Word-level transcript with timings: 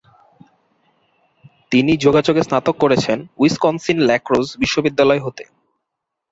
তিনি 1.71 1.93
যোগাযোগে 1.97 2.41
স্নাতক 2.43 2.75
করেছেন 2.79 3.17
উইসকনসিন-ল্যাক্রোজ 3.37 4.47
বিশ্ববিদ্যালয়ে 4.61 5.25
হতে। 5.25 5.43